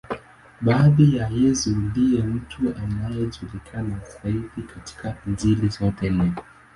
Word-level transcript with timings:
Baada 0.61 1.03
ya 1.17 1.27
Yesu, 1.27 1.69
ndiye 1.75 2.23
mtu 2.23 2.75
anayejulikana 2.77 3.99
zaidi 4.05 4.61
katika 4.75 5.15
Injili 5.27 5.67
zote 5.67 6.09
nne. 6.09 6.33